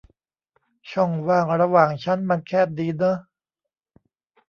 [0.91, 3.17] ช่องว่างระหว่างชั้นมันแคบดีเนอะ